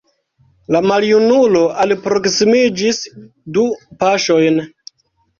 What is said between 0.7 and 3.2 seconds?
La maljunulo alproksimiĝis